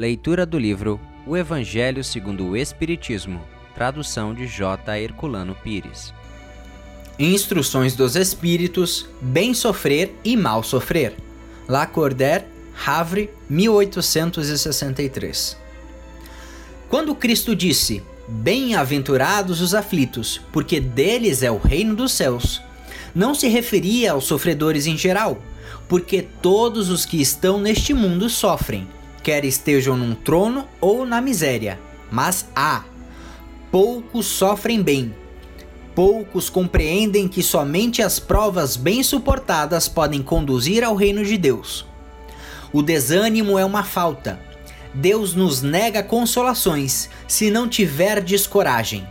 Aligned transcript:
Leitura 0.00 0.46
do 0.46 0.58
livro 0.58 0.98
O 1.26 1.36
Evangelho 1.36 2.02
segundo 2.02 2.46
o 2.46 2.56
Espiritismo, 2.56 3.42
tradução 3.74 4.32
de 4.32 4.46
J. 4.46 4.98
Herculano 4.98 5.54
Pires. 5.54 6.14
Instruções 7.18 7.94
dos 7.94 8.16
Espíritos, 8.16 9.06
Bem 9.20 9.52
Sofrer 9.52 10.14
e 10.24 10.38
Mal 10.38 10.62
Sofrer. 10.62 11.12
Lacordaire, 11.68 12.46
Havre, 12.86 13.28
1863. 13.50 15.54
Quando 16.88 17.14
Cristo 17.14 17.54
disse: 17.54 18.02
Bem-aventurados 18.26 19.60
os 19.60 19.74
aflitos, 19.74 20.40
porque 20.50 20.80
deles 20.80 21.42
é 21.42 21.50
o 21.50 21.58
reino 21.58 21.94
dos 21.94 22.12
céus, 22.12 22.62
não 23.14 23.34
se 23.34 23.48
referia 23.48 24.12
aos 24.12 24.24
sofredores 24.24 24.86
em 24.86 24.96
geral, 24.96 25.42
porque 25.86 26.22
todos 26.22 26.88
os 26.88 27.04
que 27.04 27.20
estão 27.20 27.60
neste 27.60 27.92
mundo 27.92 28.30
sofrem, 28.30 28.88
quer 29.22 29.44
estejam 29.44 29.96
num 29.96 30.14
trono 30.14 30.66
ou 30.80 31.06
na 31.06 31.20
miséria. 31.20 31.78
Mas 32.10 32.46
há 32.54 32.84
poucos 33.70 34.26
sofrem 34.26 34.82
bem. 34.82 35.14
Poucos 35.94 36.48
compreendem 36.48 37.28
que 37.28 37.42
somente 37.42 38.02
as 38.02 38.18
provas 38.18 38.76
bem 38.76 39.02
suportadas 39.02 39.88
podem 39.88 40.22
conduzir 40.22 40.82
ao 40.82 40.94
reino 40.94 41.24
de 41.24 41.36
Deus. 41.36 41.86
O 42.72 42.82
desânimo 42.82 43.58
é 43.58 43.64
uma 43.64 43.82
falta. 43.82 44.40
Deus 44.94 45.34
nos 45.34 45.62
nega 45.62 46.02
consolações 46.02 47.08
se 47.26 47.50
não 47.50 47.68
tiverdes 47.68 48.46
coragem. 48.46 49.06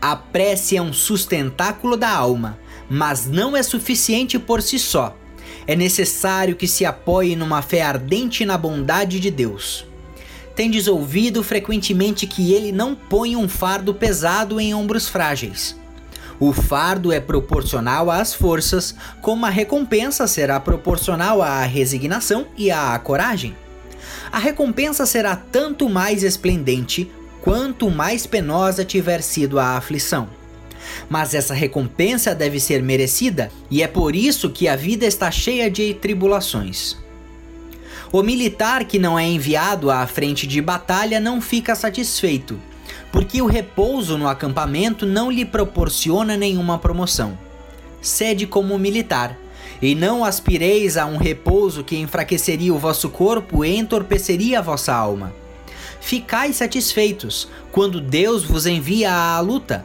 A 0.00 0.14
prece 0.14 0.76
é 0.76 0.82
um 0.82 0.92
sustentáculo 0.92 1.96
da 1.96 2.10
alma, 2.10 2.58
mas 2.88 3.26
não 3.26 3.56
é 3.56 3.62
suficiente 3.62 4.38
por 4.38 4.62
si 4.62 4.78
só. 4.78 5.16
É 5.66 5.74
necessário 5.74 6.54
que 6.54 6.68
se 6.68 6.84
apoie 6.84 7.34
numa 7.34 7.60
fé 7.60 7.82
ardente 7.82 8.44
na 8.44 8.56
bondade 8.56 9.18
de 9.18 9.30
Deus. 9.30 9.84
Tendes 10.54 10.86
ouvido 10.86 11.42
frequentemente 11.42 12.26
que 12.26 12.52
ele 12.52 12.72
não 12.72 12.94
põe 12.94 13.36
um 13.36 13.48
fardo 13.48 13.92
pesado 13.92 14.60
em 14.60 14.72
ombros 14.74 15.08
frágeis. 15.08 15.76
O 16.38 16.52
fardo 16.52 17.12
é 17.12 17.18
proporcional 17.18 18.10
às 18.10 18.34
forças, 18.34 18.94
como 19.20 19.44
a 19.44 19.50
recompensa 19.50 20.26
será 20.26 20.60
proporcional 20.60 21.42
à 21.42 21.62
resignação 21.62 22.46
e 22.56 22.70
à 22.70 22.98
coragem. 22.98 23.56
A 24.30 24.38
recompensa 24.38 25.04
será 25.06 25.34
tanto 25.34 25.88
mais 25.88 26.22
esplendente 26.22 27.10
quanto 27.40 27.90
mais 27.90 28.26
penosa 28.26 28.84
tiver 28.84 29.22
sido 29.22 29.58
a 29.58 29.76
aflição. 29.76 30.28
Mas 31.08 31.34
essa 31.34 31.54
recompensa 31.54 32.34
deve 32.34 32.60
ser 32.60 32.82
merecida, 32.82 33.50
e 33.70 33.82
é 33.82 33.86
por 33.86 34.14
isso 34.14 34.50
que 34.50 34.68
a 34.68 34.76
vida 34.76 35.06
está 35.06 35.30
cheia 35.30 35.70
de 35.70 35.94
tribulações. 35.94 36.96
O 38.12 38.22
militar 38.22 38.84
que 38.84 38.98
não 38.98 39.18
é 39.18 39.26
enviado 39.26 39.90
à 39.90 40.06
frente 40.06 40.46
de 40.46 40.60
batalha 40.60 41.18
não 41.18 41.40
fica 41.40 41.74
satisfeito, 41.74 42.58
porque 43.10 43.42
o 43.42 43.46
repouso 43.46 44.16
no 44.16 44.28
acampamento 44.28 45.04
não 45.04 45.30
lhe 45.30 45.44
proporciona 45.44 46.36
nenhuma 46.36 46.78
promoção. 46.78 47.36
Sede 48.00 48.46
como 48.46 48.78
militar, 48.78 49.36
e 49.80 49.94
não 49.94 50.24
aspireis 50.24 50.96
a 50.96 51.06
um 51.06 51.16
repouso 51.16 51.84
que 51.84 51.96
enfraqueceria 51.96 52.72
o 52.72 52.78
vosso 52.78 53.08
corpo 53.10 53.64
e 53.64 53.76
entorpeceria 53.76 54.60
a 54.60 54.62
vossa 54.62 54.94
alma. 54.94 55.34
Ficai 56.00 56.52
satisfeitos 56.52 57.48
quando 57.72 58.00
Deus 58.00 58.44
vos 58.44 58.66
envia 58.66 59.12
à 59.12 59.40
luta. 59.40 59.84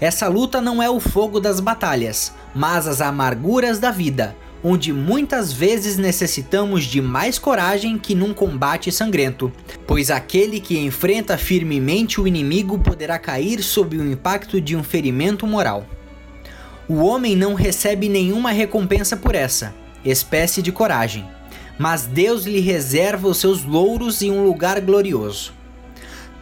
Essa 0.00 0.28
luta 0.28 0.62
não 0.62 0.82
é 0.82 0.88
o 0.88 0.98
fogo 0.98 1.38
das 1.38 1.60
batalhas, 1.60 2.32
mas 2.54 2.86
as 2.86 3.02
amarguras 3.02 3.78
da 3.78 3.90
vida, 3.90 4.34
onde 4.64 4.94
muitas 4.94 5.52
vezes 5.52 5.98
necessitamos 5.98 6.84
de 6.84 7.02
mais 7.02 7.38
coragem 7.38 7.98
que 7.98 8.14
num 8.14 8.32
combate 8.32 8.90
sangrento, 8.90 9.52
pois 9.86 10.10
aquele 10.10 10.58
que 10.58 10.78
enfrenta 10.78 11.36
firmemente 11.36 12.18
o 12.18 12.26
inimigo 12.26 12.78
poderá 12.78 13.18
cair 13.18 13.62
sob 13.62 13.98
o 13.98 14.10
impacto 14.10 14.58
de 14.58 14.74
um 14.74 14.82
ferimento 14.82 15.46
moral. 15.46 15.84
O 16.88 16.96
homem 17.04 17.36
não 17.36 17.52
recebe 17.52 18.08
nenhuma 18.08 18.52
recompensa 18.52 19.16
por 19.18 19.34
essa 19.34 19.74
espécie 20.02 20.62
de 20.62 20.72
coragem, 20.72 21.28
mas 21.78 22.06
Deus 22.06 22.44
lhe 22.44 22.60
reserva 22.60 23.28
os 23.28 23.36
seus 23.36 23.64
louros 23.64 24.22
em 24.22 24.30
um 24.30 24.44
lugar 24.44 24.80
glorioso. 24.80 25.52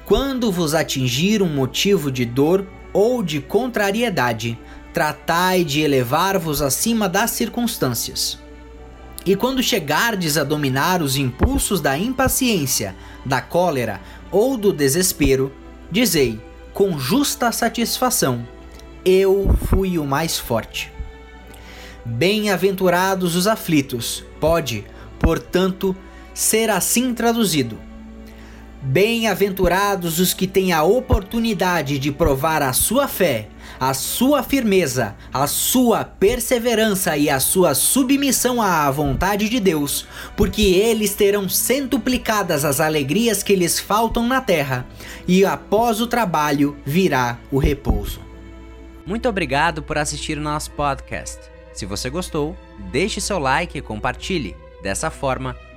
Quando 0.07 0.51
vos 0.51 0.75
atingir 0.75 1.43
um 1.43 1.53
motivo 1.53 2.11
de 2.11 2.25
dor 2.25 2.67
ou 2.93 3.23
de 3.23 3.41
contrariedade, 3.41 4.59
tratai 4.93 5.65
de 5.65 5.81
elevar-vos 5.81 6.63
acima 6.63 7.09
das 7.09 7.31
circunstâncias. 7.31 8.39
E 9.25 9.37
quando 9.37 9.63
chegardes 9.63 10.39
a 10.39 10.45
dominar 10.45 11.03
os 11.03 11.17
impulsos 11.17 11.81
da 11.81 11.99
impaciência, 11.99 12.97
da 13.25 13.41
cólera 13.41 14.01
ou 14.31 14.57
do 14.57 14.73
desespero, 14.73 15.53
dizei, 15.91 16.41
com 16.73 16.99
justa 16.99 17.53
satisfação: 17.53 18.47
Eu 19.05 19.55
fui 19.67 19.99
o 19.99 20.05
mais 20.07 20.39
forte. 20.39 20.91
Bem-aventurados 22.05 23.37
os 23.37 23.47
aflitos, 23.47 24.25
pode, 24.41 24.85
portanto, 25.19 25.95
ser 26.33 26.71
assim 26.71 27.13
traduzido. 27.13 27.88
Bem-aventurados 28.83 30.19
os 30.19 30.33
que 30.33 30.47
têm 30.47 30.73
a 30.73 30.83
oportunidade 30.83 31.99
de 31.99 32.13
provar 32.13 32.63
a 32.63 32.73
sua 32.73 33.09
fé 33.09 33.49
a 33.79 33.95
sua 33.95 34.43
firmeza, 34.43 35.15
a 35.33 35.47
sua 35.47 36.05
perseverança 36.05 37.17
e 37.17 37.31
a 37.31 37.39
sua 37.39 37.75
submissão 37.75 38.61
à 38.61 38.91
vontade 38.91 39.49
de 39.49 39.61
Deus, 39.61 40.07
porque 40.37 40.63
eles 40.63 41.15
terão 41.15 41.49
centuplicadas 41.49 42.65
as 42.65 42.81
alegrias 42.81 43.43
que 43.43 43.55
lhes 43.55 43.79
faltam 43.79 44.27
na 44.27 44.41
terra, 44.41 44.87
e 45.27 45.45
após 45.45 46.01
o 46.01 46.07
trabalho 46.07 46.77
virá 46.85 47.39
o 47.51 47.59
repouso. 47.59 48.21
Muito 49.07 49.29
obrigado 49.29 49.83
por 49.83 49.97
assistir 49.97 50.37
o 50.37 50.43
nosso 50.43 50.71
podcast. 50.73 51.39
Se 51.73 51.87
você 51.87 52.11
gostou, 52.11 52.57
deixe 52.91 53.21
seu 53.21 53.39
like 53.39 53.79
e 53.79 53.83
compartilhe. 53.83 54.57
Dessa 54.83 55.11
forma, 55.11 55.57